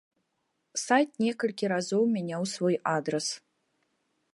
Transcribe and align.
Сайт 0.83 1.09
некалькі 1.25 1.65
разоў 1.75 2.03
мяняў 2.17 2.43
свой 2.57 2.75
адрас. 2.97 3.27